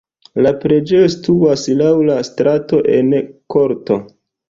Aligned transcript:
La 0.45 0.53
preĝejo 0.63 1.11
situas 1.17 1.67
laŭ 1.83 1.91
la 2.09 2.17
strato 2.33 2.83
en 2.99 3.17
korto. 3.59 4.05